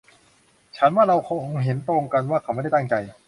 [0.77, 2.95] ฉันว่าเราคงเห็นตรงกันว่าเขาไม่ได้ตั้งใจ